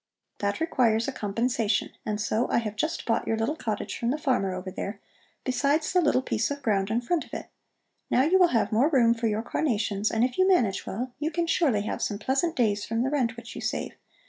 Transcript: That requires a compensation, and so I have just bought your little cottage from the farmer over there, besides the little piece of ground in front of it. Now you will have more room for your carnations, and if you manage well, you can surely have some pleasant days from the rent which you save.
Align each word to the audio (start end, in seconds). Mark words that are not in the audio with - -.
That 0.39 0.59
requires 0.59 1.07
a 1.07 1.11
compensation, 1.11 1.91
and 2.07 2.19
so 2.19 2.47
I 2.49 2.57
have 2.57 2.75
just 2.75 3.05
bought 3.05 3.27
your 3.27 3.37
little 3.37 3.55
cottage 3.55 3.95
from 3.95 4.09
the 4.09 4.17
farmer 4.17 4.51
over 4.51 4.71
there, 4.71 4.99
besides 5.43 5.93
the 5.93 6.01
little 6.01 6.23
piece 6.23 6.49
of 6.49 6.63
ground 6.63 6.89
in 6.89 7.01
front 7.01 7.23
of 7.23 7.35
it. 7.35 7.49
Now 8.09 8.23
you 8.23 8.39
will 8.39 8.47
have 8.47 8.71
more 8.71 8.89
room 8.89 9.13
for 9.13 9.27
your 9.27 9.43
carnations, 9.43 10.09
and 10.09 10.23
if 10.23 10.39
you 10.39 10.47
manage 10.47 10.87
well, 10.87 11.13
you 11.19 11.29
can 11.29 11.45
surely 11.45 11.83
have 11.83 12.01
some 12.01 12.17
pleasant 12.17 12.55
days 12.55 12.83
from 12.83 13.03
the 13.03 13.11
rent 13.11 13.37
which 13.37 13.53
you 13.53 13.61
save. 13.61 13.93